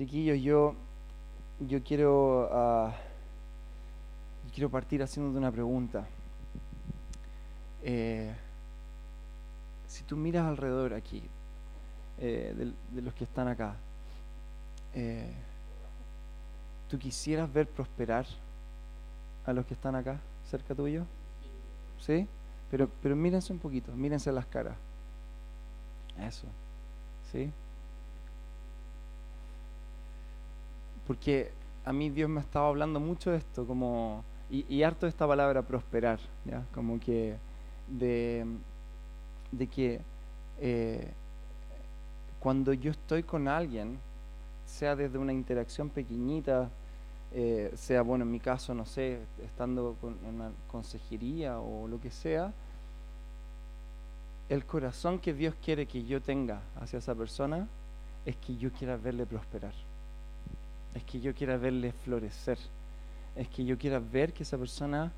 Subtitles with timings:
[0.00, 0.74] Chiquillos, yo,
[1.60, 2.48] yo quiero,
[4.46, 6.06] yo quiero partir haciéndote una pregunta.
[7.82, 8.34] Eh,
[9.86, 11.22] si tú miras alrededor aquí,
[12.18, 13.74] eh, de, de los que están acá,
[14.94, 15.34] eh,
[16.88, 18.24] ¿tú quisieras ver prosperar
[19.44, 21.04] a los que están acá, cerca tuyo?
[21.98, 22.26] ¿Sí?
[22.70, 24.78] Pero, pero mírense un poquito, mírense las caras.
[26.18, 26.46] Eso.
[27.30, 27.52] ¿Sí?
[31.10, 31.50] Porque
[31.84, 35.60] a mí Dios me estaba hablando mucho de esto, como, y, harto de esta palabra
[35.60, 36.62] prosperar, ¿ya?
[36.72, 37.34] Como que
[37.88, 38.46] de,
[39.50, 40.00] de que
[40.60, 41.10] eh,
[42.38, 43.98] cuando yo estoy con alguien,
[44.64, 46.70] sea desde una interacción pequeñita,
[47.32, 52.12] eh, sea, bueno, en mi caso, no sé, estando con, una consejería o lo que
[52.12, 52.52] sea,
[54.48, 57.66] el corazón que Dios quiere que yo tenga hacia esa persona
[58.24, 59.74] es que yo quiera verle prosperar,
[60.94, 62.58] es que yo quiera verle florecer,
[63.36, 65.12] es que yo quiera ver que esa persona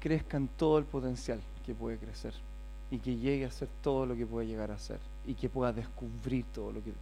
[0.00, 2.34] crezca en todo el potencial que puede crecer
[2.90, 5.72] y que llegue a ser todo lo que puede llegar a ser y que pueda
[5.72, 6.92] descubrir todo lo que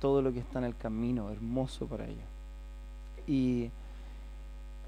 [0.00, 2.26] todo lo que está en el camino hermoso para ella.
[3.26, 3.70] Y,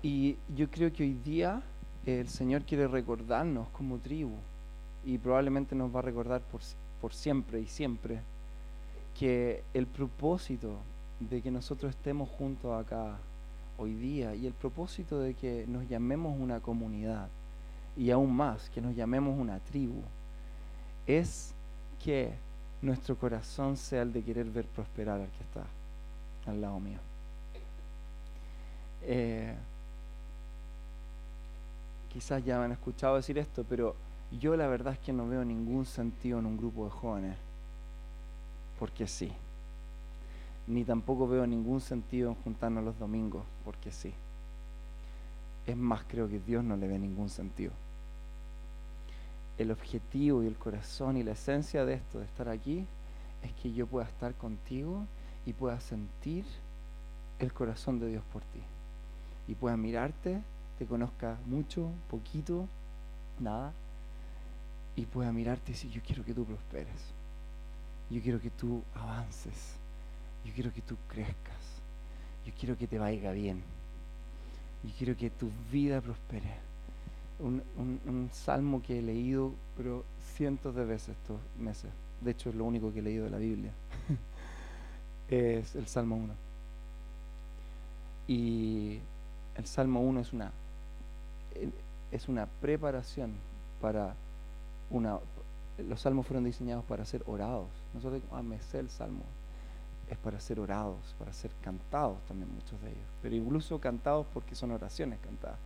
[0.02, 1.62] y yo creo que hoy día
[2.04, 4.36] el Señor quiere recordarnos como tribu
[5.06, 6.60] y probablemente nos va a recordar por,
[7.00, 8.20] por siempre y siempre
[9.18, 10.76] que el propósito
[11.20, 13.16] de que nosotros estemos juntos acá
[13.78, 17.28] hoy día y el propósito de que nos llamemos una comunidad
[17.96, 20.02] y aún más que nos llamemos una tribu
[21.06, 21.54] es
[22.04, 22.34] que
[22.82, 25.64] nuestro corazón sea el de querer ver prosperar al que está
[26.50, 26.98] al lado mío.
[29.02, 29.54] Eh,
[32.12, 33.94] quizás ya me han escuchado decir esto, pero
[34.40, 37.36] yo la verdad es que no veo ningún sentido en un grupo de jóvenes,
[38.78, 39.32] porque sí.
[40.66, 44.12] Ni tampoco veo ningún sentido en juntarnos los domingos, porque sí.
[45.66, 47.72] Es más, creo que Dios no le ve ningún sentido.
[49.58, 52.86] El objetivo y el corazón y la esencia de esto, de estar aquí,
[53.42, 55.04] es que yo pueda estar contigo
[55.44, 56.44] y pueda sentir
[57.38, 58.60] el corazón de Dios por ti.
[59.48, 60.42] Y pueda mirarte,
[60.78, 62.68] te conozca mucho, poquito,
[63.38, 63.72] nada,
[64.96, 67.15] y pueda mirarte y decir, yo quiero que tú prosperes.
[68.10, 69.74] Yo quiero que tú avances.
[70.44, 71.56] Yo quiero que tú crezcas.
[72.46, 73.62] Yo quiero que te vaya bien.
[74.84, 76.54] Yo quiero que tu vida prospere.
[77.38, 80.04] Un, un- un salmo que he leído, pero
[80.36, 81.90] cientos de veces estos meses.
[82.20, 83.72] De hecho, es lo único que he leído de la Biblia.
[85.28, 86.32] es el Salmo 1.
[88.28, 88.98] Y
[89.56, 90.50] el Salmo 1 es una,
[92.12, 93.32] es una preparación
[93.80, 94.14] para
[94.90, 95.18] una...
[95.78, 97.68] Los salmos fueron diseñados para ser orados.
[97.94, 99.24] Nosotros, ah, me el salmo.
[100.10, 103.08] Es para ser orados, para ser cantados también muchos de ellos.
[103.22, 105.58] Pero incluso cantados porque son oraciones cantadas.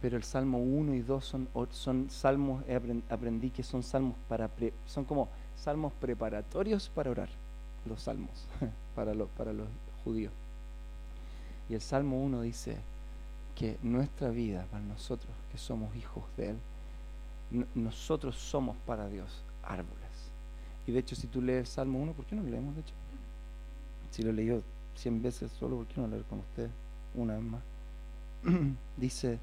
[0.00, 2.62] Pero el Salmo 1 y 2 son, son salmos,
[3.08, 4.50] aprendí que son salmos para,
[4.86, 7.30] son como salmos preparatorios para orar,
[7.86, 8.46] los salmos,
[8.94, 9.66] para, los para los
[10.04, 10.32] judíos.
[11.70, 12.76] Y el Salmo 1 dice
[13.56, 16.56] que nuestra vida, para nosotros que somos hijos de Él,
[17.74, 19.98] nosotros somos para Dios árboles.
[20.86, 22.74] Y de hecho, si tú lees Salmo 1, ¿por qué no lo leemos?
[22.74, 22.94] De hecho,
[24.10, 24.62] si lo he leído
[24.96, 26.70] 100 veces solo, ¿por qué no leer con usted
[27.14, 27.62] una vez más?
[28.96, 29.38] dice,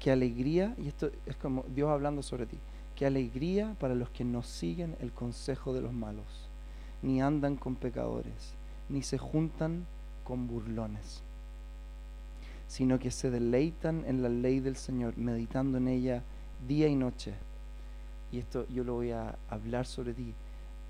[0.00, 2.58] qué alegría, y esto es como Dios hablando sobre ti,
[2.96, 6.26] qué alegría para los que no siguen el consejo de los malos,
[7.02, 8.54] ni andan con pecadores,
[8.88, 9.86] ni se juntan
[10.24, 11.22] con burlones,
[12.68, 16.22] sino que se deleitan en la ley del Señor, meditando en ella
[16.66, 17.34] día y noche.
[18.32, 20.34] Y esto yo lo voy a hablar sobre ti.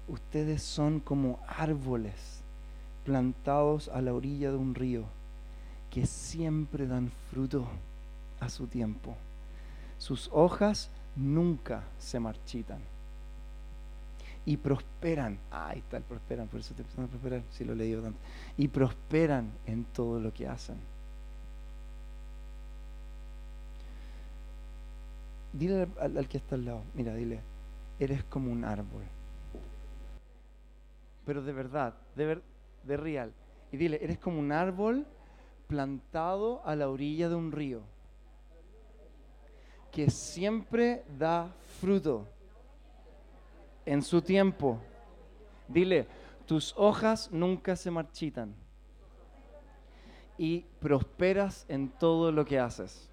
[0.09, 2.41] Ustedes son como árboles
[3.05, 5.05] plantados a la orilla de un río
[5.91, 7.67] que siempre dan fruto
[8.41, 9.17] a su tiempo.
[9.99, 12.81] Sus hojas nunca se marchitan.
[14.45, 15.39] Y prosperan.
[15.51, 18.19] Ah, ahí está prosperan, por eso te empiezan a prosperar, si lo he leído tanto.
[18.57, 20.77] Y prosperan en todo lo que hacen.
[25.59, 27.41] Dile al, que está al lado, mira, dile,
[27.99, 29.05] eres como un árbol.
[31.25, 32.43] Pero de verdad, de, ver-
[32.85, 33.33] de real.
[33.73, 35.07] Y dile, eres como un árbol
[35.67, 37.81] plantado a la orilla de un río
[39.91, 41.49] que siempre da
[41.81, 42.27] fruto
[43.87, 44.79] en su tiempo.
[45.69, 46.07] Dile,
[46.47, 48.55] tus hojas nunca se marchitan
[50.37, 53.11] y prosperas en todo lo que haces.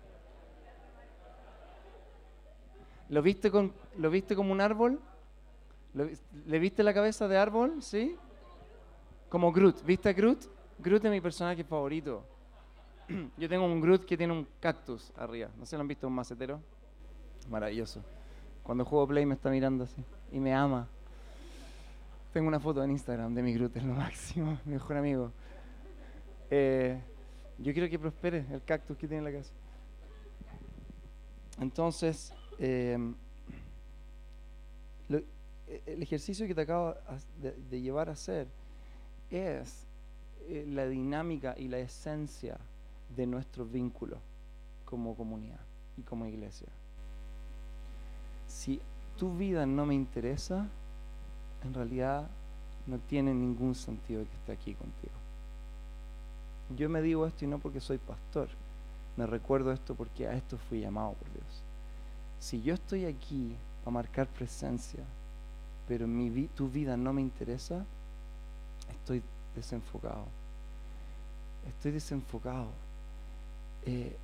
[3.09, 5.00] ¿Lo viste, con, ¿Lo viste como un árbol?
[5.94, 7.81] ¿Le viste la cabeza de árbol?
[7.81, 8.15] ¿Sí?
[9.29, 9.83] Como Groot.
[9.83, 10.45] ¿Viste a Groot?
[10.79, 12.23] Groot es mi personaje favorito.
[13.38, 15.50] Yo tengo un Groot que tiene un cactus arriba.
[15.57, 16.59] ¿No se lo han visto un macetero?
[17.50, 18.01] Maravilloso.
[18.63, 20.88] Cuando juego Play me está mirando así y me ama.
[22.31, 25.31] Tengo una foto en Instagram de mi Groot, es lo máximo, mi mejor amigo.
[26.50, 27.00] Eh,
[27.59, 29.53] yo quiero que prospere el cactus que tiene en la casa.
[31.59, 32.97] Entonces, eh,
[35.85, 36.95] el ejercicio que te acabo
[37.41, 38.47] de, llevar a hacer
[39.29, 39.85] es
[40.47, 42.57] eh, la dinámica y la esencia
[43.15, 44.17] de nuestro vínculo
[44.85, 45.59] como comunidad
[45.97, 46.67] y como iglesia.
[48.47, 48.79] Si
[49.17, 50.67] tu vida no me interesa,
[51.63, 52.27] en realidad
[52.85, 55.13] no tiene ningún sentido que esté aquí contigo.
[56.75, 58.50] Yo me digo esto y no porque soy pastor,
[59.15, 61.63] me recuerdo esto porque a esto fui llamado por Dios.
[62.44, 63.56] Si yo estoy aquí
[63.86, 65.00] a marcar presencia,
[65.88, 66.06] pero
[66.54, 67.86] tu vida no me interesa,
[68.92, 69.24] estoy
[69.56, 70.25] desenfocado.
[71.69, 72.68] Estoy desenfocado.
[73.86, 74.18] Eh,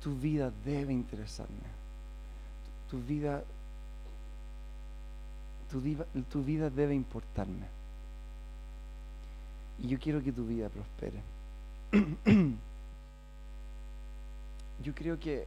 [0.00, 1.68] tu vida debe interesarme.
[2.90, 3.44] Tu, vida,
[5.70, 5.82] tu,
[6.30, 7.66] tu vida debe importarme.
[9.82, 11.20] Y yo quiero que tu vida prospere.
[14.82, 15.46] yo creo que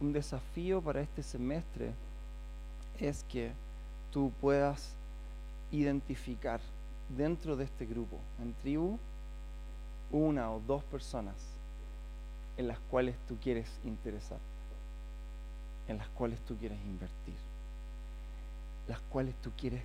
[0.00, 1.92] un desafío para este semestre
[2.98, 3.52] es que
[4.12, 4.94] tú puedas
[5.70, 6.60] identificar
[7.16, 8.98] dentro de este grupo, en tribu,
[10.10, 11.34] una o dos personas
[12.56, 14.38] en las cuales tú quieres interesar,
[15.88, 17.34] en las cuales tú quieres invertir,
[18.88, 19.82] las cuales tú quieres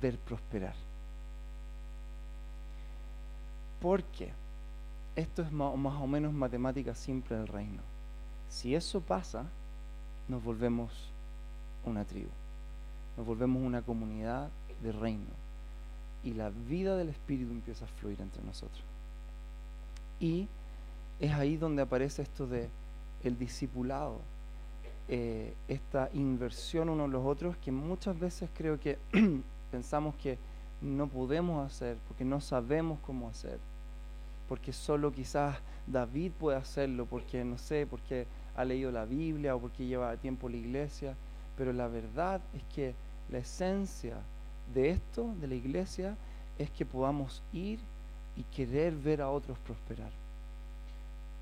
[0.00, 0.74] ver prosperar.
[3.80, 4.32] Porque
[5.14, 7.82] esto es más, o menos matemática simple del reino.
[8.48, 9.44] Si eso pasa,
[10.28, 10.92] nos volvemos
[11.84, 12.30] una tribu,
[13.16, 14.48] nos volvemos una comunidad
[14.82, 15.44] de reino.
[16.22, 18.82] Y la vida del Espíritu empieza a fluir entre nosotros.
[20.20, 20.48] Y
[21.20, 22.68] es ahí donde aparece esto de
[23.22, 24.20] el discipulado,
[25.08, 28.98] eh, esta inversión unos en los otros que muchas veces creo que
[29.70, 30.38] pensamos que
[30.80, 33.58] no podemos hacer porque no sabemos cómo hacer,
[34.48, 35.56] porque solo quizás
[35.86, 38.26] David puede hacerlo, porque no sé, porque
[38.56, 41.16] ha leído la Biblia o porque lleva tiempo la iglesia,
[41.56, 42.94] pero la verdad es que
[43.30, 44.16] la esencia
[44.72, 46.16] de esto, de la iglesia,
[46.58, 47.78] es que podamos ir
[48.36, 50.10] y querer ver a otros prosperar.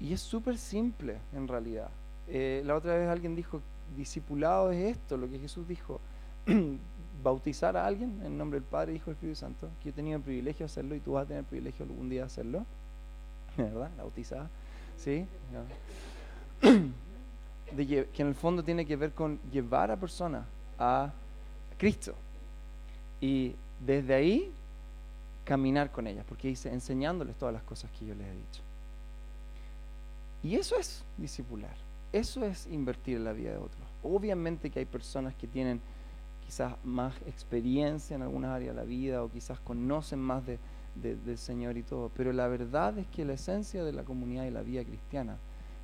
[0.01, 1.91] Y es súper simple en realidad.
[2.29, 3.61] Eh, la otra vez alguien dijo,
[3.97, 6.01] discipulado es esto, lo que Jesús dijo,
[7.23, 10.17] bautizar a alguien en nombre del Padre, Hijo y Espíritu Santo, que yo he tenido
[10.17, 12.67] el privilegio de hacerlo y tú vas a tener el privilegio algún día de hacerlo,
[13.57, 13.91] ¿verdad?
[13.97, 14.49] Bautizada,
[14.97, 15.27] ¿sí?
[17.75, 20.45] Que en el fondo tiene que ver con llevar a personas
[20.79, 21.11] a
[21.79, 22.15] Cristo.
[23.19, 24.53] Y desde ahí
[25.45, 28.63] caminar con ellas, porque dice enseñándoles todas las cosas que yo les he dicho.
[30.43, 31.75] Y eso es discipular,
[32.13, 33.89] eso es invertir en la vida de otros.
[34.03, 35.81] Obviamente que hay personas que tienen
[36.45, 40.59] quizás más experiencia en algunas áreas de la vida o quizás conocen más de,
[40.95, 44.51] del Señor y todo, pero la verdad es que la esencia de la comunidad y
[44.51, 45.37] la vida cristiana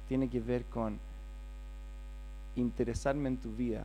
[0.09, 0.99] tiene que ver con
[2.57, 3.85] interesarme en tu vida,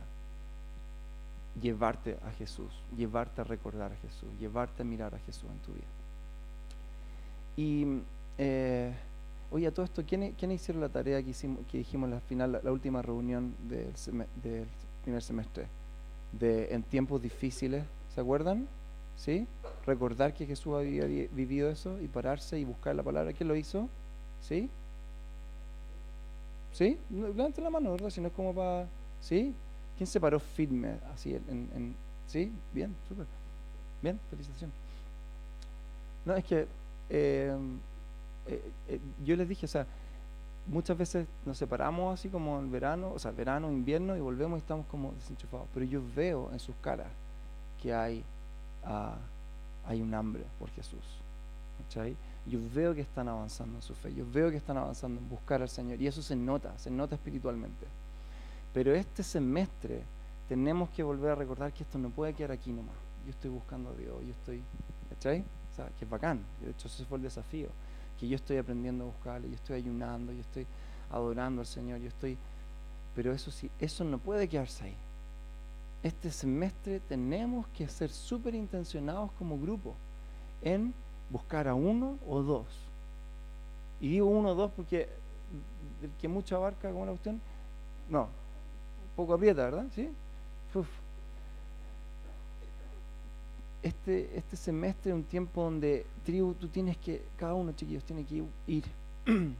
[1.60, 5.72] llevarte a Jesús, llevarte a recordar a Jesús, llevarte a mirar a Jesús en tu
[5.72, 5.86] vida.
[7.56, 8.02] Y,
[8.38, 8.92] eh,
[9.50, 12.72] oye, a todo esto, ¿quiénes, hicieron la tarea que, hicimos, que dijimos al final, la,
[12.72, 13.92] última reunión del,
[14.42, 14.66] del,
[15.02, 15.66] primer semestre?
[16.32, 18.66] De en tiempos difíciles, ¿se acuerdan?
[19.16, 19.46] ¿Sí?
[19.86, 23.32] Recordar que Jesús había vivido eso y pararse y buscar la palabra.
[23.32, 23.88] ¿Quién lo hizo?
[24.40, 24.70] ¿Sí?
[26.72, 26.98] ¿Sí?
[27.10, 28.10] Levanten la mano, ¿verdad?
[28.10, 28.86] Si no es como para...
[29.20, 29.54] ¿Sí?
[29.96, 31.94] ¿Quién se paró firme así en,
[32.26, 32.52] sí?
[32.72, 33.26] Bien, súper.
[34.02, 34.72] Bien, felicitación.
[36.24, 36.66] No, es que
[37.10, 37.56] eh,
[38.46, 39.86] eh, eh, yo les dije, o sea,
[40.66, 44.60] muchas veces nos separamos así como en verano, o sea, verano, invierno, y volvemos y
[44.60, 45.68] estamos como desenchufados.
[45.72, 47.08] Pero yo veo en sus caras
[47.82, 48.24] que hay,
[48.84, 49.16] ah,
[49.86, 51.02] hay un hambre por Jesús.
[52.46, 55.62] Yo veo que están avanzando en su fe, yo veo que están avanzando en buscar
[55.62, 57.86] al Señor, y eso se nota, se nota espiritualmente.
[58.72, 60.02] Pero este semestre
[60.48, 62.94] tenemos que volver a recordar que esto no puede quedar aquí nomás.
[63.24, 64.62] Yo estoy buscando a Dios, yo estoy,
[65.10, 65.40] ¿cachai?
[65.72, 66.40] O sea, que es bacán.
[66.60, 67.68] De hecho, ese fue el desafío.
[68.18, 70.66] Que yo estoy aprendiendo a buscarle, yo estoy ayunando, yo estoy
[71.10, 72.36] adorando al Señor, yo estoy...
[73.14, 74.96] Pero eso sí, eso no puede quedarse ahí.
[76.04, 79.94] Este semestre tenemos que ser súper intencionados como grupo
[80.60, 80.92] en
[81.30, 82.66] buscar a uno o dos.
[84.02, 85.08] Y digo uno o dos porque
[86.02, 87.40] el que mucho abarca como la cuestión,
[88.10, 88.28] no,
[89.16, 89.86] poco aprieta, ¿verdad?
[89.94, 90.10] ¿Sí?
[93.82, 98.24] este, este semestre es un tiempo donde tribu, tú tienes que, cada uno chiquillos tiene
[98.24, 98.84] que ir,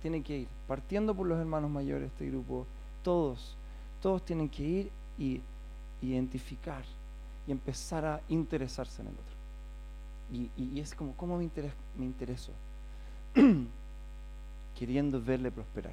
[0.00, 2.66] tiene que ir, partiendo por los hermanos mayores, este grupo,
[3.02, 3.54] todos,
[4.00, 5.40] todos tienen que ir y
[6.02, 6.82] identificar
[7.46, 10.50] y empezar a interesarse en el otro.
[10.56, 11.48] Y, es como, ¿cómo me,
[11.96, 12.52] me intereso?
[14.78, 15.92] queriendo verle prosperar,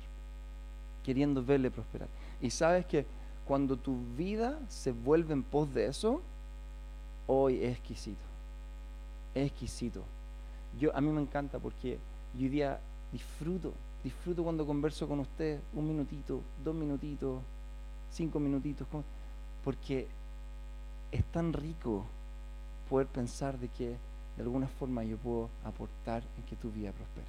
[1.03, 2.07] queriendo verle prosperar.
[2.41, 3.05] Y sabes que
[3.45, 6.21] cuando tu vida se vuelve en pos de eso,
[7.27, 8.23] hoy es exquisito,
[9.35, 10.03] es exquisito.
[10.79, 11.99] Yo, a mí me encanta porque
[12.37, 12.79] yo día
[13.11, 17.41] disfruto, disfruto cuando converso con usted un minutito, dos minutitos,
[18.11, 18.87] cinco minutitos,
[19.69, 20.07] porque
[21.11, 22.03] es tan rico
[22.89, 23.89] poder pensar de que
[24.35, 27.27] de alguna forma yo puedo aportar en que tu vida prospere.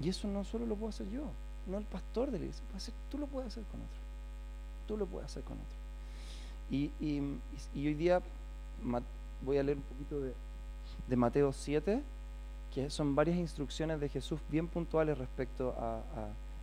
[0.00, 1.24] Y eso no solo lo puedo hacer yo,
[1.66, 2.62] no el pastor de la iglesia,
[3.10, 3.98] tú lo puedes hacer con otro.
[4.86, 5.76] Tú lo puedes hacer con otro.
[6.70, 6.92] Y,
[7.74, 8.22] hoy día
[9.44, 10.34] voy a leer un poquito de,
[11.08, 12.00] de, Mateo 7,
[12.72, 16.00] que son varias instrucciones de Jesús bien puntuales respecto a,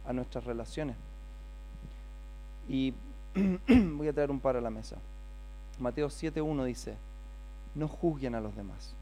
[0.09, 0.95] a nuestras relaciones.
[2.69, 2.93] Y
[3.97, 4.97] voy a traer un par a la mesa.
[5.79, 6.95] Mateo 7.1 dice,
[7.75, 8.93] no juzguen a los demás.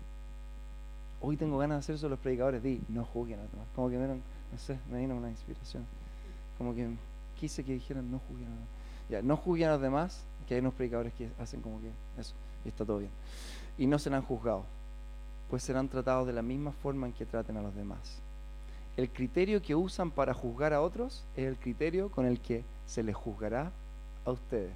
[1.22, 3.68] Hoy tengo ganas de hacer eso los predicadores, di, no juzguen a los demás.
[3.76, 5.86] Como que me no sé, me vino una inspiración.
[6.58, 6.88] Como que
[7.40, 8.70] quise que dijeran, no juzguen a los demás.
[9.10, 11.90] Ya, no juzguen a los demás, que hay unos predicadores que hacen como que
[12.20, 13.12] eso, y está todo bien.
[13.78, 14.66] Y no serán juzgados,
[15.50, 18.20] pues serán tratados de la misma forma en que traten a los demás.
[18.98, 23.04] El criterio que usan para juzgar a otros es el criterio con el que se
[23.04, 23.72] les juzgará
[24.26, 24.74] a ustedes.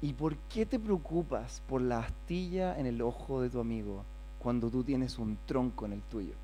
[0.00, 4.04] ¿Y por qué te preocupas por la astilla en el ojo de tu amigo
[4.40, 6.34] cuando tú tienes un tronco en el tuyo?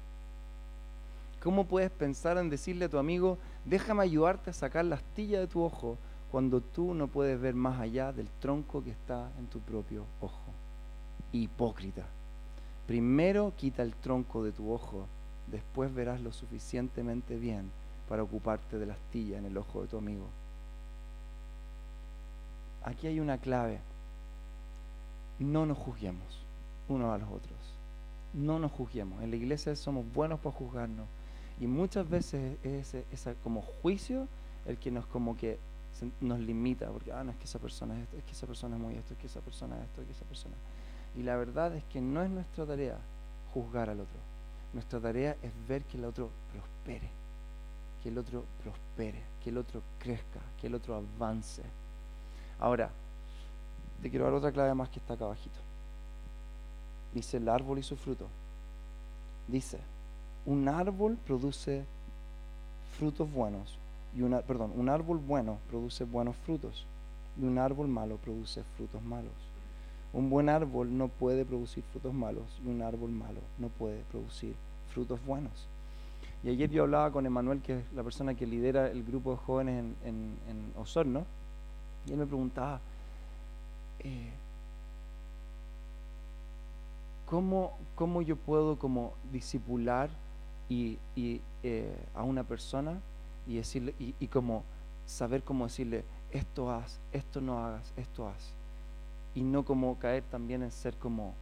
[1.43, 5.47] ¿Cómo puedes pensar en decirle a tu amigo, déjame ayudarte a sacar la astilla de
[5.47, 5.99] tu ojo
[6.31, 10.53] cuando tú no puedes ver más allá del tronco que está en tu propio ojo?
[11.33, 12.07] Hipócrita.
[12.87, 15.07] Primero quita el tronco de tu ojo,
[15.47, 17.71] después verás lo suficientemente bien
[18.09, 20.27] para ocuparte de la astilla en el ojo de tu amigo
[22.83, 23.81] aquí hay una clave.
[25.39, 26.45] No nos juzguemos
[26.89, 27.59] unos a los otros.
[28.35, 29.23] No nos juzguemos.
[29.23, 31.07] En la iglesia somos buenos para juzgarnos.
[31.61, 34.29] Y muchas veces es ese, como juicio
[34.67, 35.59] el que nos como que
[36.21, 38.95] nos limita, porque ah, no es que esa persona es que esa persona es muy
[38.95, 40.55] esto, es que esa persona es esto, es que esa persona.
[41.17, 42.99] Y la verdad es que no es nuestra tarea
[43.53, 44.19] juzgar al otro.
[44.73, 47.09] Nuestra tarea es ver que el otro prospere,
[48.03, 51.63] que el otro prospere, que el otro crezca, que el otro avance.
[52.59, 52.91] Ahora,
[54.03, 55.59] te quiero dar otra clave más que está acá abajito.
[57.15, 58.27] Dice el árbol y su fruto.
[59.47, 59.79] Dice,
[60.47, 61.85] un árbol produce
[62.99, 63.79] frutos buenos
[64.15, 66.85] y una, perdón, un árbol bueno produce buenos frutos
[67.41, 69.33] y un árbol malo produce frutos malos.
[70.13, 74.55] Un buen árbol no puede producir frutos malos y un árbol malo no puede producir
[74.93, 75.69] frutos buenos.
[76.43, 79.37] Y ayer yo hablaba con Emanuel, que es la persona que lidera el grupo de
[79.39, 81.25] jóvenes en, Osorno,
[82.09, 82.81] y él me preguntaba,
[84.01, 84.31] eh,
[87.27, 90.09] ¿cómo, ¿cómo, yo puedo como disipular
[90.69, 90.99] y,
[91.63, 93.01] eh, a una persona
[93.47, 94.65] y decirle y, como
[95.07, 98.53] saber cómo decirle esto haz, esto no hagas, esto haz
[99.35, 101.35] y no como caer también en ser como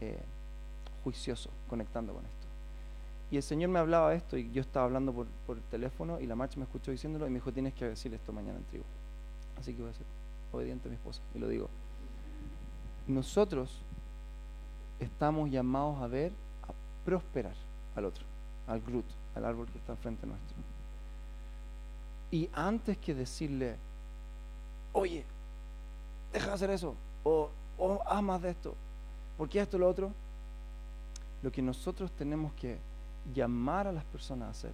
[0.00, 0.18] eh,
[1.04, 2.46] juicioso conectando con esto.
[3.30, 6.20] Y el Señor me hablaba de esto y yo estaba hablando por, por el teléfono
[6.20, 8.64] y la marcha me escuchó diciéndolo y me dijo tienes que decir esto mañana en
[8.64, 8.84] tribu.
[9.58, 10.06] Así que voy a ser
[10.52, 11.20] obediente a mi esposa.
[11.34, 11.68] Y lo digo.
[13.06, 13.80] Nosotros
[14.98, 16.32] estamos llamados a ver,
[16.62, 16.72] a
[17.04, 17.54] prosperar
[17.94, 18.24] al otro,
[18.66, 20.56] al grut, al árbol que está frente nuestro.
[22.30, 23.76] Y antes que decirle,
[24.92, 25.24] oye,
[26.32, 28.74] deja de hacer eso, o, o haz más de esto,
[29.38, 30.12] porque esto y lo otro,
[31.42, 32.78] lo que nosotros tenemos que
[33.34, 34.72] llamar a las personas a hacer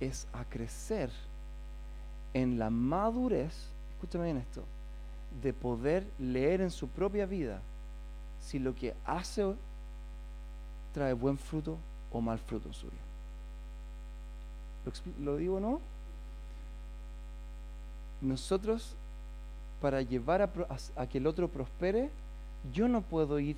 [0.00, 1.10] es a crecer
[2.34, 3.71] en la madurez
[4.02, 4.64] escúchame bien esto,
[5.40, 7.60] de poder leer en su propia vida
[8.40, 9.54] si lo que hace
[10.92, 11.78] trae buen fruto
[12.10, 13.00] o mal fruto en su vida.
[15.20, 15.80] ¿Lo, digo no?
[18.20, 18.96] Nosotros,
[19.80, 22.10] para llevar a, que el otro prospere,
[22.72, 23.56] yo no puedo ir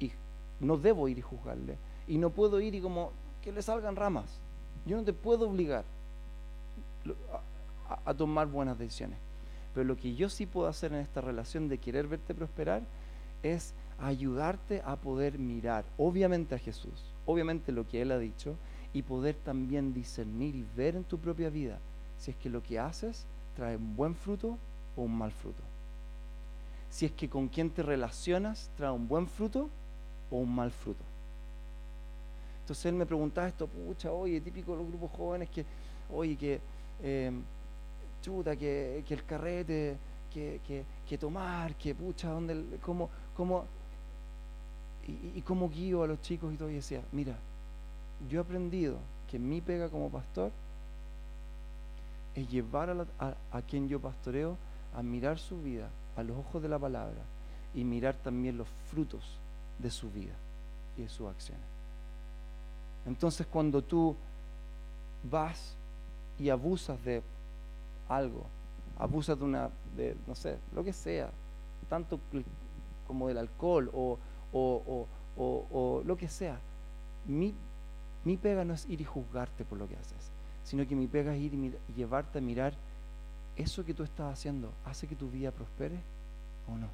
[0.00, 0.12] y
[0.60, 1.76] no debo ir y juzgarle.
[2.08, 3.12] Y no puedo ir y como
[3.42, 4.24] que le salgan ramas.
[4.86, 5.84] Yo no te puedo obligar
[8.06, 9.23] a tomar buenas decisiones.
[9.74, 12.82] Pero lo que yo sí puedo hacer en esta relación de querer verte prosperar
[13.42, 18.56] es ayudarte a poder mirar, obviamente a Jesús, obviamente lo que Él ha dicho,
[18.92, 21.78] y poder también discernir y ver en tu propia vida
[22.18, 23.26] si es que lo que haces
[23.56, 24.56] trae un buen fruto
[24.96, 25.62] o un mal fruto.
[26.90, 29.68] si es que con quien te relacionas trae un buen fruto
[30.30, 31.02] o un mal fruto.
[32.60, 35.64] Entonces él me preguntaba esto, pucha, oye, típico de los grupos jóvenes que,
[36.10, 36.60] oye, que,
[37.02, 37.32] eh,
[38.24, 39.98] chuta, que, el carrete,
[40.32, 43.66] que, tomar, que pucha, ¿dónde, cómo, cómo,
[45.06, 47.36] y, cómo guío a los chicos y todo, y decía, mira,
[48.28, 48.96] yo he aprendido
[49.30, 50.50] que mi pega como pastor
[52.34, 54.56] es llevar a, a, quien yo pastoreo
[54.96, 57.20] a mirar su vida a los ojos de la palabra
[57.74, 59.22] y mirar también los frutos
[59.78, 60.34] de su vida
[60.96, 61.66] y de sus acciones.
[63.06, 64.16] Entonces cuando tú
[65.30, 65.74] vas
[66.38, 67.22] y abusas de
[68.08, 68.46] algo,
[68.98, 71.30] abusas de una, de, no sé, lo que sea,
[71.88, 72.18] tanto
[73.06, 74.18] como del alcohol o,
[74.52, 76.58] o, lo que sea,
[77.26, 77.54] mi,
[78.24, 80.30] mi pega no es ir y juzgarte por lo que haces,
[80.64, 82.74] sino que mi pega es ir y, llevarte a mirar
[83.56, 85.96] eso que tú estás haciendo, ¿hace que tu vida prospere
[86.68, 86.88] o no?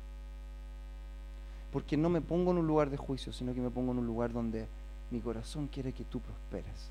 [1.73, 4.07] Porque no me pongo en un lugar de juicio, sino que me pongo en un
[4.07, 4.67] lugar donde
[5.11, 6.91] mi corazón quiere que tú prosperes.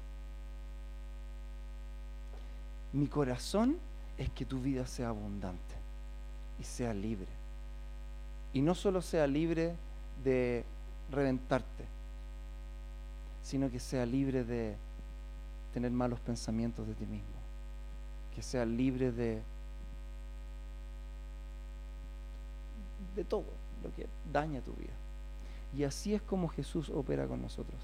[2.93, 3.77] Mi corazón
[4.19, 5.75] es que tu vida sea abundante
[6.59, 7.25] y sea libre.
[8.53, 9.73] Y no solo sea libre
[10.23, 10.63] de
[11.09, 11.85] reventarte,
[13.43, 14.75] sino que sea libre de
[15.73, 17.25] tener malos pensamientos de ti mismo,
[18.35, 19.41] que sea libre de
[23.15, 23.45] de todo
[23.83, 24.93] lo que daña tu vida.
[25.75, 27.79] Y así es como Jesús opera con nosotros.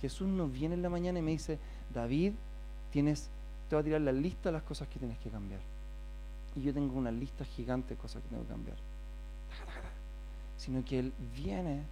[0.00, 1.58] Jesús nos viene en la mañana y me dice,
[1.92, 2.32] David,
[2.92, 3.28] tienes,
[3.68, 5.60] te voy a tirar la lista de las cosas que tienes que cambiar.
[6.56, 8.76] Y yo tengo una lista gigante de cosas que tengo que cambiar.
[10.56, 11.82] Sino que Él viene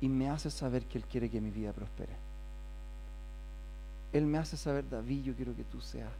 [0.00, 2.12] y me hace saber que Él quiere que mi vida prospere.
[4.12, 6.10] Él me hace saber, David, yo quiero que tú seas,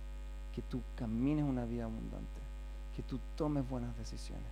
[0.54, 2.40] que tú camines una vida abundante,
[2.96, 4.44] que tú tomes buenas decisiones,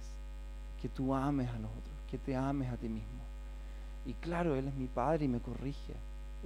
[0.81, 3.27] que tú ames a los otros, que te ames a ti mismo.
[4.07, 5.95] Y claro, Él es mi Padre y me corrige.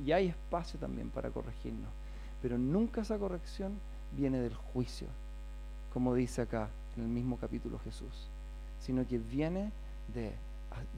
[0.05, 1.91] Y hay espacio también para corregirnos.
[2.43, 3.73] Pero nunca esa corrección
[4.17, 5.09] viene del juicio,
[5.93, 8.29] como dice acá en el mismo capítulo Jesús,
[8.81, 9.71] sino que viene
[10.15, 10.33] de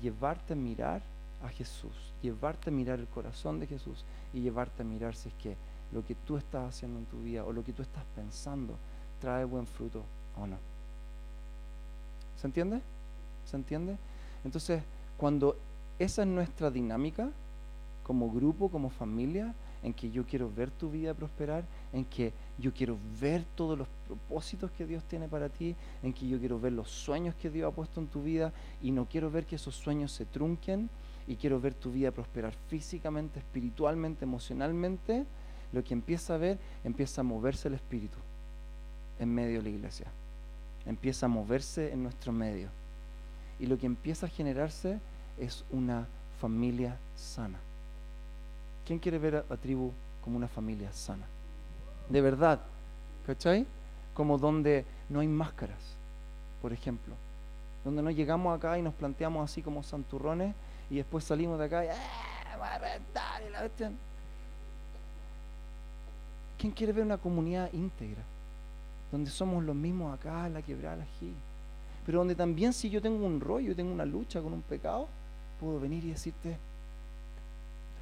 [0.01, 1.03] llevarte a mirar
[1.45, 5.35] a Jesús, llevarte a mirar el corazón de Jesús y llevarte a mirar si es
[5.35, 5.57] que
[5.93, 8.77] lo que tú estás haciendo en tu vida o lo que tú estás pensando
[9.21, 10.03] trae buen fruto
[10.39, 10.57] o no.
[12.41, 12.81] ¿Se entiende?
[13.45, 13.97] ¿Se entiende?
[14.45, 14.83] Entonces,
[15.17, 15.57] cuando
[15.99, 17.31] esa es nuestra dinámica,
[18.03, 22.73] como grupo, como familia, en que yo quiero ver tu vida prosperar, en que yo
[22.73, 26.73] quiero ver todos los propósitos que Dios tiene para ti, en que yo quiero ver
[26.73, 29.75] los sueños que Dios ha puesto en tu vida y no quiero ver que esos
[29.75, 30.89] sueños se trunquen
[31.27, 35.25] y quiero ver tu vida prosperar físicamente, espiritualmente, emocionalmente,
[35.73, 38.19] lo que empieza a ver, empieza a moverse el espíritu
[39.19, 40.07] en medio de la iglesia.
[40.87, 42.69] Empieza a moverse en nuestro medio.
[43.59, 44.99] Y lo que empieza a generarse
[45.39, 46.07] es una
[46.41, 47.59] familia sana.
[48.87, 49.93] ¿Quién quiere ver a la tribu
[50.23, 51.27] como una familia sana?
[52.09, 52.61] De verdad,
[53.27, 53.67] ¿cachai?
[54.15, 55.79] Como donde no hay máscaras,
[56.61, 57.15] por ejemplo.
[57.85, 60.55] Donde no llegamos acá y nos planteamos así como santurrones
[60.91, 61.89] y después salimos de acá y.
[62.61, 63.91] Va a y la
[66.59, 68.23] ¿Quién quiere ver una comunidad íntegra?
[69.11, 71.33] Donde somos los mismos acá, la quebrada, la.
[72.07, 75.09] Pero donde también si yo tengo un rollo, tengo una lucha con un pecado,
[75.61, 76.57] puedo venir y decirte,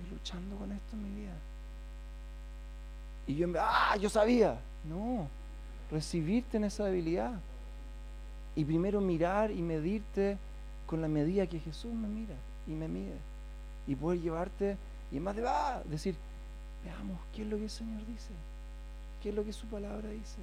[0.09, 1.35] luchando con esto en mi vida.
[3.27, 4.59] Y yo, ah, yo sabía.
[4.89, 5.29] No,
[5.91, 7.33] recibirte en esa debilidad.
[8.57, 10.39] Y primero mirar y medirte
[10.87, 12.35] con la medida que Jesús me mira
[12.67, 13.17] y me mide.
[13.87, 14.77] Y poder llevarte,
[15.13, 16.17] y más de ah, decir,
[16.85, 18.31] veamos qué es lo que el Señor dice,
[19.23, 20.39] qué es lo que su palabra dice,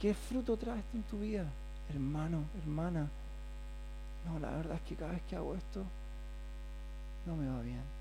[0.00, 1.46] qué fruto trae esto en tu vida,
[1.92, 3.08] hermano, hermana.
[4.26, 5.84] No, la verdad es que cada vez que hago esto,
[7.26, 7.99] no me va bien.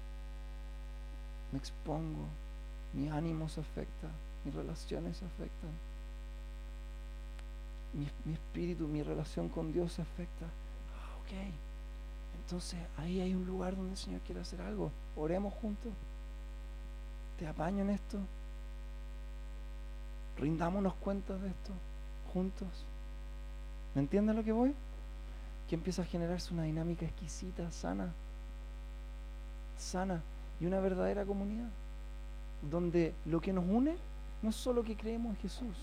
[1.51, 2.25] Me expongo,
[2.93, 4.07] mi ánimo se afecta,
[4.45, 5.71] mis relaciones se afectan,
[7.93, 10.45] mi, espíritu, mi relación con Dios se afecta.
[10.45, 11.53] Ah, ok.
[12.43, 14.91] Entonces ahí hay un lugar donde el Señor quiere hacer algo.
[15.15, 15.91] Oremos juntos.
[17.39, 18.19] Te apaño en esto.
[20.37, 21.73] Rindámonos cuentas de esto
[22.31, 22.67] juntos.
[23.95, 24.73] ¿Me entiendes lo que voy?
[25.67, 28.13] Que empieza a generarse una dinámica exquisita, sana
[29.79, 30.21] sana
[30.59, 31.69] y una verdadera comunidad,
[32.69, 33.95] donde lo que nos une
[34.41, 35.75] no es solo que creemos en Jesús,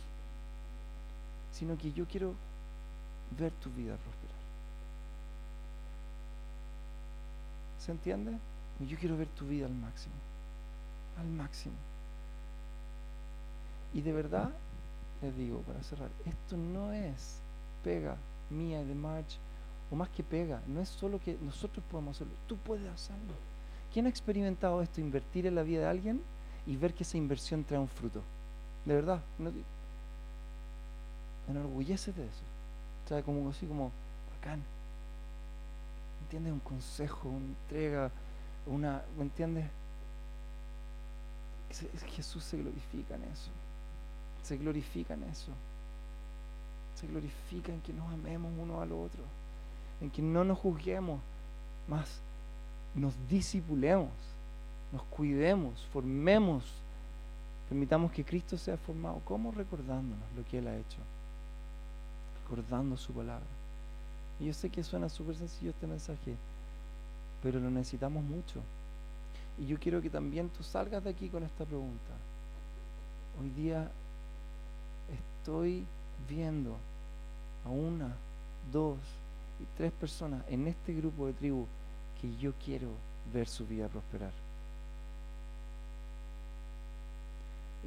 [1.52, 2.34] sino que yo quiero
[3.38, 4.36] ver tu vida prosperar.
[7.84, 8.32] ¿Se entiende?
[8.86, 10.14] Yo quiero ver tu vida al máximo,
[11.18, 11.76] al máximo.
[13.94, 14.50] Y de verdad,
[15.22, 17.38] les digo para cerrar, esto no es
[17.82, 18.16] pega
[18.50, 19.38] mía de March
[19.90, 23.32] o más que pega, no es solo que nosotros podemos hacerlo, tú puedes hacerlo.
[23.96, 26.20] ¿Quién ha experimentado esto, invertir en la vida de alguien
[26.66, 28.20] y ver que esa inversión trae un fruto?
[28.84, 29.50] De verdad, no,
[31.48, 32.42] enorgullece de eso.
[33.02, 33.90] O sea, como así como
[34.34, 34.62] bacán.
[36.24, 36.52] ¿Entiendes?
[36.52, 38.10] Un consejo, una entrega,
[38.66, 39.64] una, ¿me entiendes?
[42.14, 43.50] Jesús se glorifica en eso.
[44.42, 45.52] Se glorifica en eso.
[47.00, 49.22] Se glorifica en que nos amemos uno al otro.
[50.02, 51.18] En que no nos juzguemos,
[51.88, 52.20] más
[52.96, 54.10] nos disipulemos,
[54.92, 56.64] nos cuidemos, formemos,
[57.68, 59.20] permitamos que Cristo sea formado.
[59.24, 60.98] ¿Cómo recordándonos lo que Él ha hecho?
[62.42, 63.46] Recordando su palabra.
[64.40, 66.34] Y yo sé que suena súper sencillo este mensaje,
[67.42, 68.60] pero lo necesitamos mucho.
[69.58, 72.12] Y yo quiero que también tú salgas de aquí con esta pregunta.
[73.40, 73.90] Hoy día
[75.40, 75.84] estoy
[76.28, 76.76] viendo
[77.64, 78.14] a una,
[78.72, 78.98] dos
[79.60, 81.66] y tres personas en este grupo de tribu
[82.20, 82.88] que yo quiero
[83.32, 84.32] ver su vida prosperar.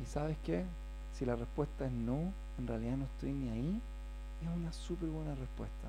[0.02, 0.63] ¿Y sabes qué?
[1.18, 3.82] Si la respuesta es no, en realidad no estoy ni ahí,
[4.42, 5.88] es una súper buena respuesta.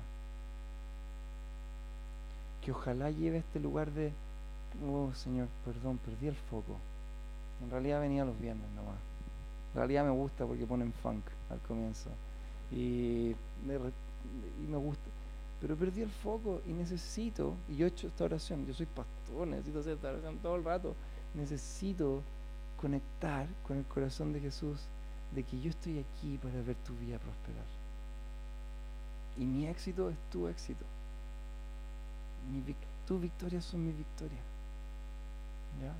[2.63, 4.11] Que ojalá lleve este lugar de,
[4.85, 6.77] oh Señor, perdón, perdí el foco.
[7.63, 8.99] En realidad venía los viernes nomás.
[9.73, 12.09] En realidad me gusta porque ponen funk al comienzo.
[12.71, 15.10] Y me, y me gusta.
[15.61, 19.47] Pero perdí el foco y necesito, y yo he hecho esta oración, yo soy pastor,
[19.47, 20.95] necesito hacer esta oración todo el rato.
[21.35, 22.23] Necesito
[22.77, 24.79] conectar con el corazón de Jesús
[25.33, 27.65] de que yo estoy aquí para ver tu vida prosperar.
[29.37, 30.83] Y mi éxito es tu éxito.
[32.51, 32.75] Mi,
[33.07, 34.39] tu victoria son mi victoria.
[35.81, 35.93] ¿Ya?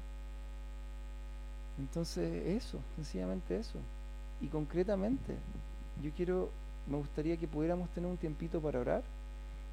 [1.80, 3.80] Entonces, eso, sencillamente eso.
[4.42, 5.38] Y concretamente,
[6.04, 6.50] yo quiero,
[6.88, 9.04] me gustaría que pudiéramos tener un tiempito para orar.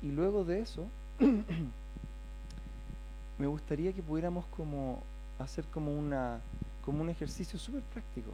[0.03, 0.87] Y luego de eso,
[3.39, 5.03] me gustaría que pudiéramos como
[5.39, 6.41] hacer como una
[6.85, 8.31] como un ejercicio súper práctico,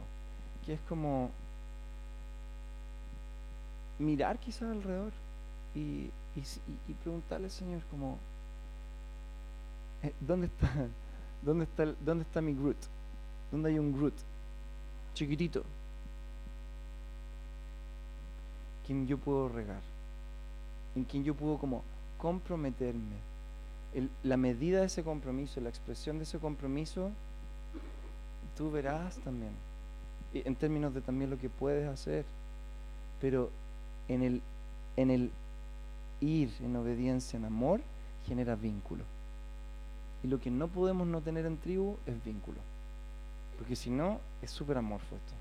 [0.65, 1.29] que es como
[3.99, 5.11] mirar quizás alrededor
[5.73, 8.17] y, y, preguntarle al Señor como
[10.03, 10.71] eh, ¿dónde está
[11.41, 12.77] dónde está dónde está mi Groot?
[13.51, 14.15] ¿Dónde hay un Groot?
[15.13, 15.63] Chiquitito.
[18.85, 19.81] Quien yo puedo regar.
[20.95, 21.83] En quien yo puedo como
[22.17, 23.15] comprometerme.
[24.23, 27.11] la medida de ese compromiso, la expresión de ese compromiso,
[28.57, 29.51] tú verás también.
[30.33, 32.25] En términos de también lo que puedes hacer.
[33.21, 33.49] Pero
[34.07, 34.41] en el,
[34.97, 35.31] en el
[36.21, 37.81] ir en obediencia, en amor,
[38.27, 39.03] genera vínculo.
[40.23, 42.57] Y lo que no podemos no tener en tribu es vínculo.
[43.57, 45.33] Porque si no, es súper amorfo esto.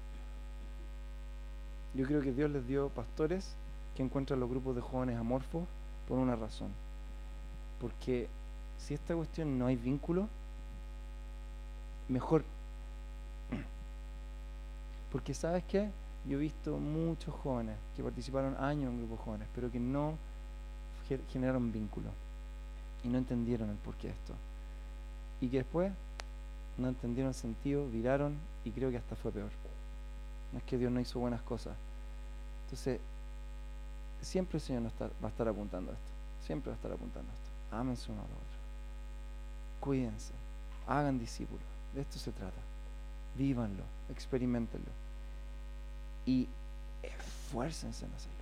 [1.95, 3.55] Yo creo que Dios les dio pastores
[3.97, 5.65] que encuentran los grupos de jóvenes amorfos
[6.09, 6.71] por una razón.
[7.81, 8.29] Porque
[8.79, 10.29] si esta cuestión no hay vínculo,
[12.09, 12.45] mejor.
[15.13, 15.91] Porque sabes qué?
[16.27, 20.17] Yo he visto muchos jóvenes que participaron años en grupos jóvenes, pero que no
[21.31, 22.09] generaron vínculo
[23.05, 24.35] y no entendieron el porqué de esto.
[25.41, 25.93] Y que después
[26.79, 29.51] no entendieron el sentido, viraron y creo que hasta fue peor.
[30.53, 31.75] No es que Dios no hizo buenas cosas.
[32.65, 33.01] Entonces,
[34.25, 36.11] siempre el Señor va a estar apuntando a esto.
[36.47, 37.77] Siempre va a estar apuntando a esto.
[37.77, 38.59] Ámense uno al otro.
[39.81, 40.33] Cuídense.
[40.87, 41.65] Hagan discípulos.
[41.95, 42.61] De esto se trata.
[43.37, 43.83] Vívanlo.
[44.11, 44.91] Experimentenlo.
[46.27, 46.49] Y
[47.03, 48.35] esfuércense en hacerlo.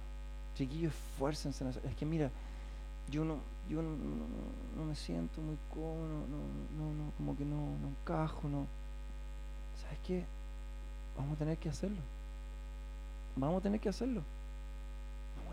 [0.56, 1.88] Chiquillos, esfuércense en hacerlo.
[1.88, 2.30] Es que mira,
[3.10, 8.48] yo no, yo no, me siento muy cómodo, no, no, como que no, no encajo,
[8.48, 8.66] no.
[9.82, 10.24] ¿Sabes qué?
[11.16, 12.00] Vamos a tener que hacerlo.
[13.36, 14.22] Vamos a tener que hacerlo.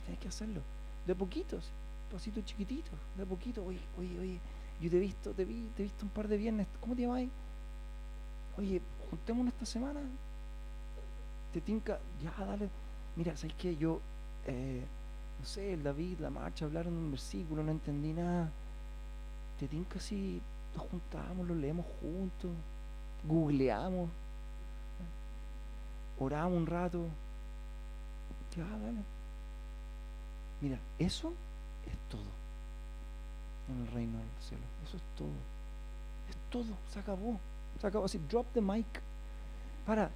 [0.09, 0.61] Tener que hacerlo.
[1.05, 1.69] De poquitos,
[2.11, 3.63] pasitos chiquititos, de poquito.
[3.63, 4.39] Oye, oye, oye,
[4.81, 6.65] yo te he visto, te vi, te he visto un par de viernes.
[6.81, 7.27] ¿Cómo te llamas?
[8.57, 9.99] Oye, juntémonos esta semana.
[11.53, 12.69] Te tinca, ya, dale.
[13.15, 13.77] Mira, ¿sabes qué?
[13.77, 13.99] Yo,
[14.47, 14.83] eh,
[15.39, 18.49] no sé, el David, la marcha, hablaron un versículo, no entendí nada.
[19.59, 20.41] Te tinca si
[20.75, 22.49] nos juntamos, lo leemos juntos,
[23.25, 24.09] googleamos,
[26.17, 27.05] oramos un rato.
[28.57, 29.18] Ya, dale.
[30.61, 31.33] Mira, eso
[31.85, 32.39] es todo
[33.69, 34.63] en el reino del cielo.
[34.85, 35.29] Eso es todo.
[36.29, 36.77] Es todo.
[36.91, 37.39] Se acabó.
[37.79, 38.05] Se acabó.
[38.05, 38.87] Así, drop the mic.
[39.85, 40.09] Para.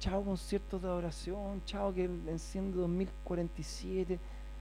[0.00, 1.62] Chao conciertos de adoración.
[1.66, 4.18] Chao que enciende 2047.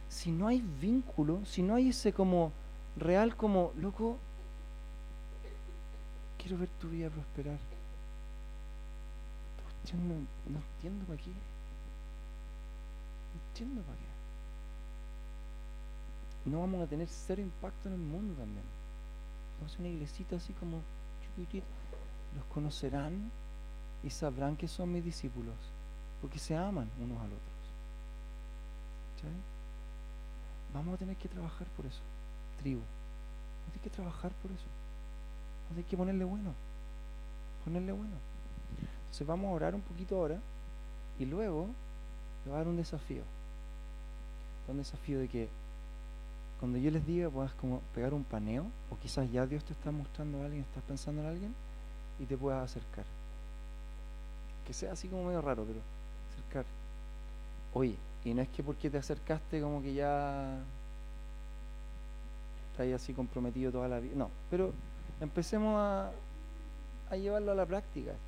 [0.09, 2.51] Si no hay vínculo, si no hay ese como
[2.97, 4.17] real como, loco,
[6.37, 7.57] quiero ver tu vida prosperar.
[9.93, 10.15] No,
[10.53, 11.29] no entiendo para qué.
[11.29, 11.35] No
[13.49, 14.08] entiendo para qué.
[16.45, 18.65] No vamos a tener cero impacto en el mundo también.
[19.59, 20.81] Vamos a una iglesita así como.
[22.35, 23.31] Los conocerán
[24.03, 25.55] y sabrán que son mis discípulos,
[26.21, 27.59] porque se aman unos al otros.
[30.73, 32.01] Vamos a tener que trabajar por eso,
[32.61, 32.81] tribu.
[32.81, 34.65] Vamos a tener que trabajar por eso.
[35.63, 36.53] Vamos a tener que ponerle bueno.
[37.63, 38.15] Ponerle bueno.
[39.01, 40.39] Entonces vamos a orar un poquito ahora
[41.17, 41.67] y luego
[42.43, 43.23] le voy a dar un desafío.
[44.67, 45.49] Un desafío de que
[46.59, 49.91] cuando yo les diga puedas como pegar un paneo, o quizás ya Dios te está
[49.91, 51.55] mostrando a alguien, estás pensando en alguien,
[52.19, 53.05] y te puedas acercar.
[54.67, 55.79] Que sea así como medio raro, pero
[56.33, 56.65] acercar.
[57.73, 57.95] Oye,
[58.25, 60.57] y no es que porque te acercaste como que ya
[62.71, 64.13] estás así comprometido toda la vida.
[64.15, 64.73] No, pero
[65.21, 66.11] empecemos a,
[67.09, 68.23] a llevarlo a la práctica esto.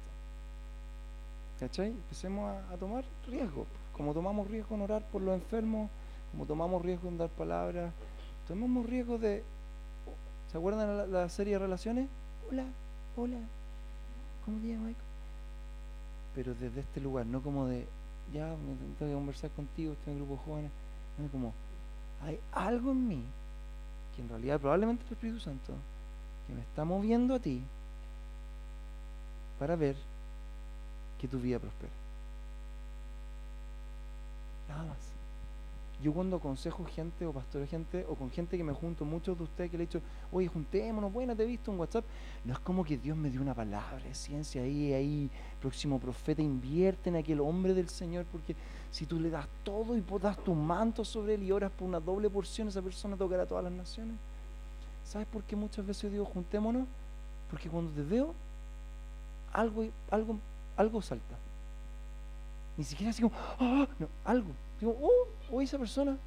[1.60, 1.90] ¿Cachai?
[1.90, 3.68] Empecemos a, a tomar riesgo.
[3.94, 5.90] Como tomamos riesgo en orar por los enfermos,
[6.32, 7.94] como tomamos riesgo en dar palabras,
[8.52, 9.44] tomamos riesgo de...
[10.52, 12.10] ¿Se acuerdan la, la serie de relaciones?
[12.50, 12.66] Hola,
[13.16, 13.38] hola,
[14.44, 14.94] ¿cómo te llamas?
[16.36, 17.88] Pero desde este lugar, no como de,
[18.34, 20.72] ya me tengo que conversar contigo, estoy en un grupo de jóvenes,
[21.18, 21.54] no como,
[22.26, 23.24] hay algo en mí,
[24.18, 25.74] que en realidad probablemente es el Espíritu Santo,
[26.46, 27.64] que me está moviendo a ti
[29.60, 29.96] para ver
[31.22, 31.94] que tu vida prospera.
[34.68, 35.21] Nada más.
[36.02, 39.44] Yo cuando aconsejo gente o pastores gente o con gente que me junto, muchos de
[39.44, 42.04] ustedes que le he dicho, oye, juntémonos, bueno, te he visto en WhatsApp,
[42.44, 46.42] no es como que Dios me dio una palabra de ciencia ahí, ahí, próximo profeta,
[46.42, 48.56] invierte en aquel hombre del Señor, porque
[48.92, 52.00] si tú le das todo y das tu manto sobre él y oras por una
[52.00, 54.16] doble porción, esa persona tocará a todas las naciones.
[55.06, 56.88] ¿Sabes por qué muchas veces yo digo juntémonos?
[57.50, 58.34] Porque cuando te veo,
[59.54, 60.38] algo, algo,
[60.78, 61.36] algo salta.
[62.78, 63.88] Ni siquiera así como, ¡ah!
[64.00, 64.52] no, algo.
[64.82, 66.18] Digo, oh, oh, esa persona.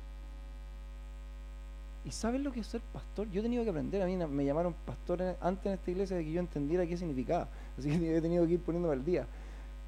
[2.04, 3.28] ¿Y sabes lo que es ser pastor?
[3.30, 6.24] Yo he tenido que aprender, a mí me llamaron pastor antes en esta iglesia de
[6.24, 7.48] que yo entendiera qué significaba.
[7.78, 9.26] Así que he tenido que ir poniéndome al día.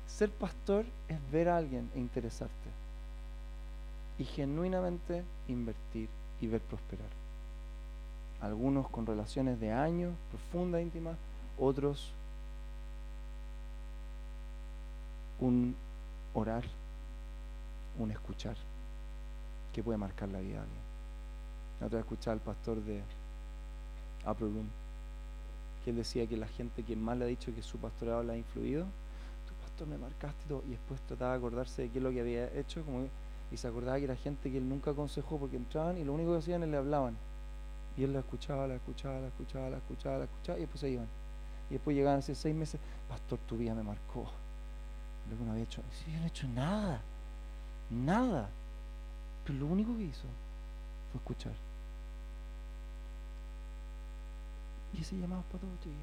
[0.08, 2.70] Ser pastor es ver a alguien e interesarte.
[4.18, 6.08] Y genuinamente invertir
[6.40, 7.08] y ver prosperar.
[8.40, 11.16] Algunos con relaciones de años, profundas, íntimas,
[11.58, 12.12] otros
[15.38, 15.76] un
[16.34, 16.64] orar
[17.98, 18.56] un escuchar
[19.72, 20.80] que puede marcar la vida de alguien.
[21.80, 23.02] La otra vez escuchaba al pastor de
[24.26, 24.68] Upper Room,
[25.84, 28.32] que él decía que la gente que más le ha dicho que su pastorado le
[28.32, 28.84] ha influido,
[29.46, 32.20] tu pastor me marcaste todo, y después trataba de acordarse de qué es lo que
[32.20, 33.06] había hecho, como,
[33.52, 36.32] y se acordaba que era gente que él nunca aconsejó porque entraban y lo único
[36.32, 37.16] que hacían es le hablaban.
[37.96, 40.90] Y él la escuchaba, la escuchaba, la escuchaba, la escuchaba, la escuchaba, y después se
[40.90, 41.06] iban.
[41.70, 44.26] Y después llegaban hace seis meses, pastor, tu vida me marcó.
[45.30, 47.00] Lo que no había hecho, si yo no he hecho nada.
[47.90, 48.48] Nada.
[49.44, 50.26] Pero lo único que hizo
[51.12, 51.52] fue escuchar.
[54.94, 55.94] Y ese llamado es para todos,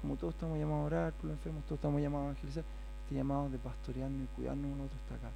[0.00, 2.64] Como todos estamos llamados a orar por los enfermos, todos estamos llamados a evangelizar,
[3.04, 5.30] este llamado de pastorearnos y cuidarnos uno otro está acá.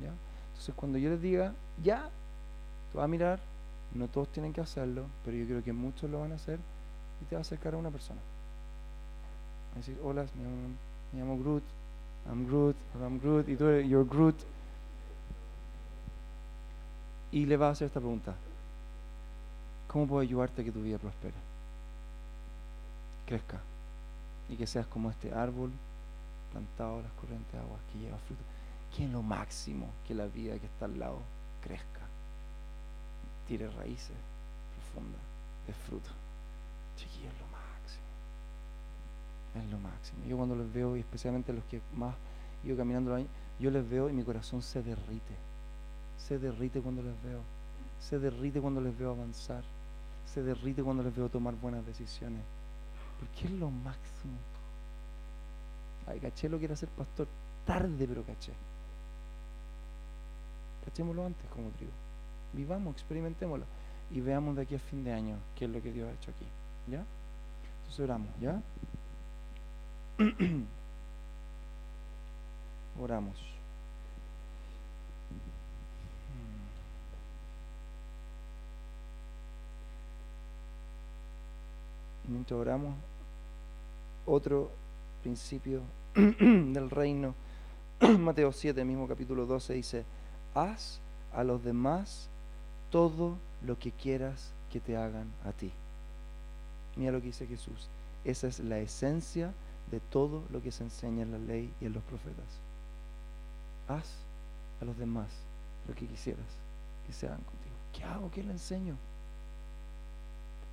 [0.00, 0.12] ¿Ya?
[0.50, 2.08] Entonces, cuando yo les diga, ya,
[2.92, 3.40] tú vas a mirar,
[3.94, 6.58] no todos tienen que hacerlo, pero yo creo que muchos lo van a hacer,
[7.20, 8.20] y te va a acercar a una persona.
[9.74, 10.56] a decir, hola, me llamo,
[11.12, 11.62] me llamo Groot,
[12.28, 14.36] I'm Groot, I'm Groot, y tú eres, you're Groot
[17.32, 18.34] y le va a hacer esta pregunta.
[19.88, 21.34] ¿Cómo puedo ayudarte a que tu vida prospere?
[23.26, 23.60] Crezca.
[24.48, 25.70] Y que seas como este árbol
[26.52, 28.42] plantado en las corrientes de aguas que lleva fruto.
[28.94, 31.18] Que en lo máximo que la vida que está al lado
[31.62, 32.00] crezca.
[33.46, 34.16] Tire raíces
[34.74, 35.20] profundas
[35.66, 36.10] de fruto.
[36.96, 38.04] Chiquillo, es lo máximo.
[39.56, 40.24] Es lo máximo.
[40.28, 42.14] Yo cuando los veo, y especialmente los que más
[42.64, 43.16] ido caminando
[43.58, 45.49] yo les veo y mi corazón se derrite
[46.26, 47.40] se derrite cuando les veo.
[48.00, 49.62] Se derrite cuando les veo avanzar.
[50.26, 52.42] Se derrite cuando les veo tomar buenas decisiones.
[53.18, 54.38] Porque es lo máximo.
[56.06, 57.26] Ay, caché lo que era ser pastor.
[57.66, 58.52] Tarde, pero caché.
[60.84, 61.92] Cachémoslo antes como tribu.
[62.52, 63.64] Vivamos, experimentémoslo.
[64.10, 66.30] Y veamos de aquí a fin de año qué es lo que Dios ha hecho
[66.30, 66.46] aquí.
[66.90, 67.04] ¿Ya?
[67.78, 68.60] Entonces oramos, ¿ya?
[73.00, 73.59] oramos.
[82.30, 82.94] Mientras oramos,
[84.26, 84.70] otro
[85.22, 85.82] principio
[86.14, 87.34] del reino,
[88.18, 90.04] Mateo 7, mismo capítulo 12, dice,
[90.54, 91.00] haz
[91.32, 92.28] a los demás
[92.90, 95.72] todo lo que quieras que te hagan a ti.
[96.96, 97.88] Mira lo que dice Jesús.
[98.24, 99.52] Esa es la esencia
[99.90, 102.46] de todo lo que se enseña en la ley y en los profetas.
[103.88, 104.06] Haz
[104.80, 105.28] a los demás
[105.88, 106.46] lo que quisieras
[107.06, 107.74] que se hagan contigo.
[107.92, 108.30] ¿Qué hago?
[108.30, 108.96] ¿Qué le enseño?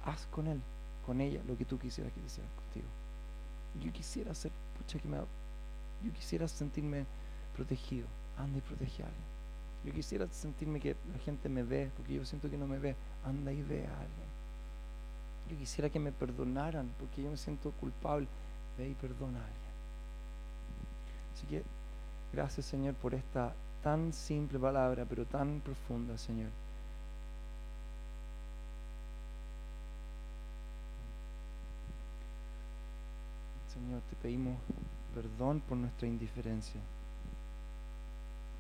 [0.08, 0.62] haz con él,
[1.08, 2.88] con ella, lo que tú quisieras que hiciera contigo.
[3.82, 7.06] Yo quisiera ser, pucha, que me, yo quisiera sentirme
[7.56, 8.06] protegido.
[8.38, 9.26] Anda y protege a alguien.
[9.86, 12.96] Yo quisiera sentirme que la gente me ve, porque yo siento que no me ve.
[13.26, 14.28] Anda y ve a alguien.
[15.50, 18.28] Yo quisiera que me perdonaran, porque yo me siento culpable.
[18.78, 19.67] Ve y perdona a alguien.
[21.34, 21.63] Así que
[22.34, 26.50] gracias Señor por esta tan simple palabra, pero tan profunda, Señor.
[33.88, 34.58] Señor, te pedimos
[35.15, 36.82] perdón por nuestra indiferencia.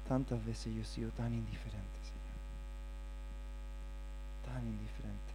[0.07, 2.37] Tantas veces yo he sido tan indiferente, Señor.
[4.45, 5.33] Tan indiferente.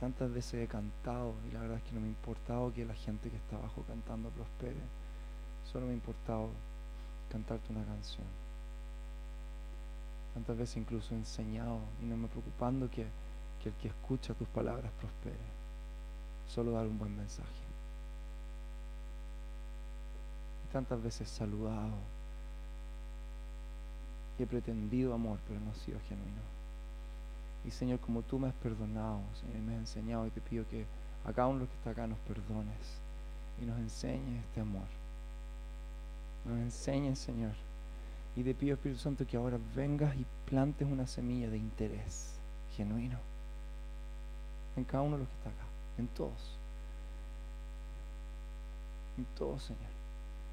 [0.00, 2.94] Tantas veces he cantado y la verdad es que no me ha importado que la
[2.94, 4.80] gente que está abajo cantando prospere.
[5.70, 6.48] Solo me ha importado
[7.30, 8.26] cantarte una canción.
[10.34, 13.06] Tantas veces incluso he enseñado y no me preocupando que,
[13.62, 15.38] que el que escucha tus palabras prospere.
[16.48, 17.70] Solo dar un buen mensaje.
[20.59, 21.96] Y tantas veces saludado
[24.38, 26.40] y he pretendido amor, pero no ha sido genuino.
[27.64, 30.66] Y Señor, como tú me has perdonado, Señor, y me has enseñado, y te pido
[30.68, 30.86] que
[31.26, 32.98] a cada uno los que está acá nos perdones
[33.60, 35.00] y nos enseñes este amor
[36.44, 37.52] nos enseñes, Señor.
[38.36, 42.34] Y te pido, Espíritu Santo, que ahora vengas y plantes una semilla de interés
[42.76, 43.18] genuino
[44.76, 45.64] en cada uno de los que está acá,
[45.98, 46.56] en todos.
[49.18, 49.89] En todos, Señor.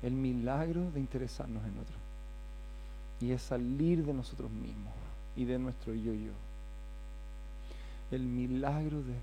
[0.03, 1.97] El milagro de interesarnos en otros.
[3.19, 4.93] Y es salir de nosotros mismos
[5.35, 6.33] y de nuestro yo-yo.
[8.11, 9.15] El milagro de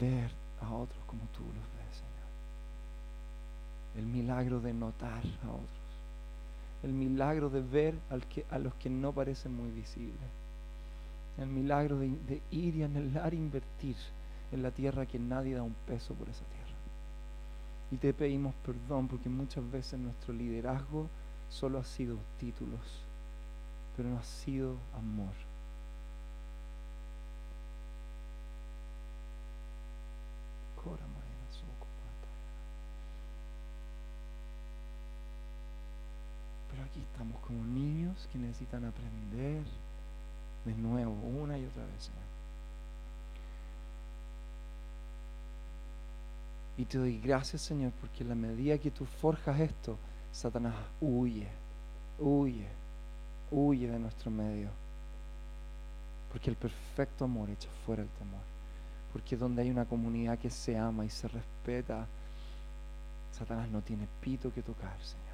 [0.00, 1.76] ver a otros como tú los ves
[3.96, 5.68] el milagro de notar a otros,
[6.82, 10.18] el milagro de ver al que, a los que no parecen muy visibles,
[11.38, 13.96] el milagro de, de ir y anhelar invertir
[14.52, 16.65] en la tierra que nadie da un peso por esa tierra.
[17.90, 21.08] Y te pedimos perdón porque muchas veces nuestro liderazgo
[21.48, 22.80] solo ha sido títulos,
[23.96, 25.32] pero no ha sido amor.
[37.16, 39.62] estamos como niños que necesitan aprender
[40.64, 42.10] de nuevo, una y otra vez.
[46.78, 49.96] Y te doy gracias, Señor, porque en la medida que tú forjas esto,
[50.30, 51.48] Satanás huye,
[52.18, 52.66] huye,
[53.50, 54.68] huye de nuestro medio.
[56.30, 58.42] Porque el perfecto amor echa fuera el temor.
[59.12, 62.06] Porque donde hay una comunidad que se ama y se respeta,
[63.32, 65.26] Satanás no tiene pito que tocar, Señor.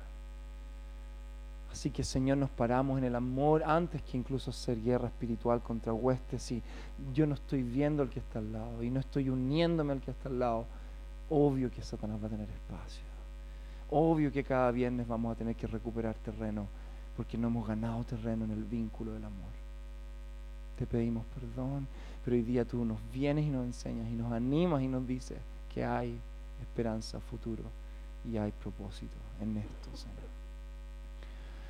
[1.72, 5.92] Así que Señor, nos paramos en el amor antes que incluso hacer guerra espiritual contra
[5.92, 6.52] huestes.
[6.52, 6.62] Y
[7.14, 10.10] yo no estoy viendo al que está al lado y no estoy uniéndome al que
[10.10, 10.66] está al lado.
[11.30, 13.04] Obvio que Satanás va a tener espacio.
[13.90, 16.66] Obvio que cada viernes vamos a tener que recuperar terreno
[17.16, 19.52] porque no hemos ganado terreno en el vínculo del amor.
[20.78, 21.86] Te pedimos perdón,
[22.24, 25.38] pero hoy día tú nos vienes y nos enseñas y nos animas y nos dices
[25.72, 26.18] que hay
[26.60, 27.64] esperanza, futuro
[28.30, 30.32] y hay propósito en esto, Señor.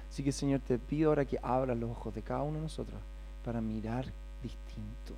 [0.08, 3.00] Así que Señor, te pido ahora que abras los ojos de cada uno de nosotros
[3.44, 4.04] para mirar
[4.42, 5.14] distinto.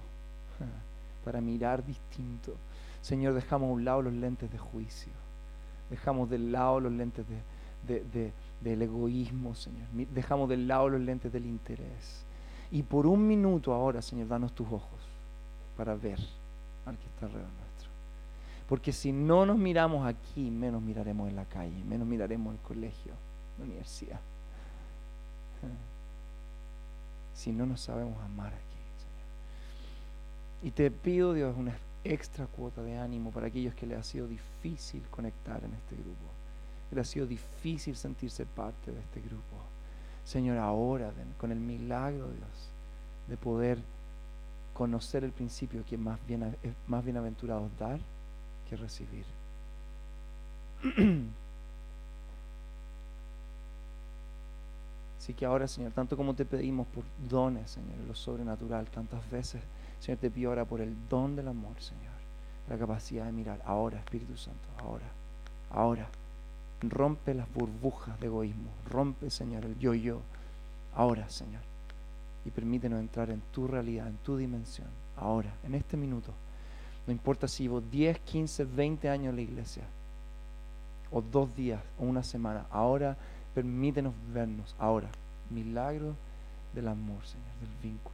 [1.25, 2.55] Para mirar distinto.
[3.05, 5.13] Señor, dejamos a un lado los lentes de juicio.
[5.91, 7.27] Dejamos de lado los lentes
[8.63, 9.87] del egoísmo, Señor.
[10.15, 12.25] Dejamos de lado los lentes del interés.
[12.71, 15.01] Y por un minuto ahora, Señor, danos tus ojos
[15.77, 16.19] para ver
[16.87, 17.91] al que está alrededor nuestro.
[18.71, 23.13] Porque si no nos miramos aquí, menos miraremos en la calle, menos miraremos el colegio,
[23.59, 24.21] la universidad.
[27.35, 29.27] si no nos sabemos amar aquí, Señor.
[30.63, 34.29] Y te pido, Dios, una extra cuota de ánimo para aquellos que les ha sido
[34.29, 36.31] difícil conectar en este grupo.
[36.91, 39.57] Que les ha sido difícil sentirse parte de este grupo.
[40.25, 42.71] Señor, ahora con el milagro, Dios,
[43.29, 43.79] de poder
[44.75, 48.01] conocer el principio que más, bien, es más bienaventurado dar
[48.69, 49.25] que recibir.
[55.19, 59.63] Así que ahora, Señor, tanto como te pedimos por dones, Señor, lo sobrenatural, tantas veces,
[60.01, 62.13] Señor, te pido ahora por el don del amor, Señor,
[62.69, 63.61] la capacidad de mirar.
[63.65, 65.07] Ahora, Espíritu Santo, ahora,
[65.71, 66.07] ahora.
[66.83, 70.21] Rompe las burbujas de egoísmo, rompe, Señor, el yo-yo.
[70.95, 71.63] Ahora, Señor.
[72.45, 74.89] Y permítenos entrar en tu realidad, en tu dimensión.
[75.17, 76.33] Ahora, en este minuto.
[77.07, 79.85] No importa si llevo 10, 15, 20 años en la iglesia,
[81.11, 82.67] o dos días, o una semana.
[82.71, 83.17] Ahora
[83.55, 85.09] Permítenos vernos ahora.
[85.51, 86.17] Milagro
[86.75, 88.14] del amor, Señor, del vínculo.